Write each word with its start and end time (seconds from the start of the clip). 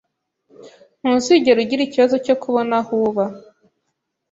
Ntuzigera 1.01 1.59
ugira 1.63 1.81
ikibazo 1.85 2.15
cyo 2.25 2.35
kubona 2.41 2.73
aho 2.81 2.93
uba 3.07 3.25